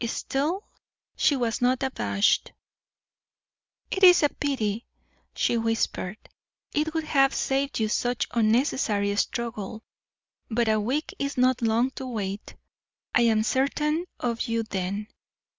[0.07, 0.63] Still
[1.15, 2.53] she was not abashed.
[3.91, 4.87] "It is a pity,"
[5.35, 6.17] she whispered;
[6.73, 9.83] "it would have saved you such unnecessary struggle.
[10.49, 12.55] But a week is not long to wait.
[13.13, 15.05] I am certain of you then.